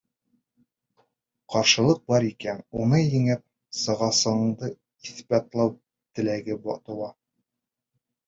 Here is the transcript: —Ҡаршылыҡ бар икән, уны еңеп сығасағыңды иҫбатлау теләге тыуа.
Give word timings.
—Ҡаршылыҡ 1.55 1.99
бар 2.13 2.25
икән, 2.29 2.63
уны 2.85 3.01
еңеп 3.01 3.43
сығасағыңды 3.81 4.71
иҫбатлау 5.11 5.71
теләге 6.21 6.57
тыуа. 6.89 7.11